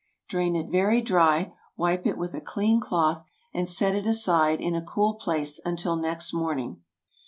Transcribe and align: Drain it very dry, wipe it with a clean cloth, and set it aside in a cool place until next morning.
Drain 0.27 0.55
it 0.55 0.71
very 0.71 0.99
dry, 0.99 1.53
wipe 1.77 2.07
it 2.07 2.17
with 2.17 2.33
a 2.33 2.41
clean 2.41 2.79
cloth, 2.79 3.23
and 3.53 3.69
set 3.69 3.93
it 3.93 4.07
aside 4.07 4.59
in 4.59 4.73
a 4.73 4.81
cool 4.81 5.13
place 5.13 5.59
until 5.63 5.95
next 5.95 6.33
morning. 6.33 6.81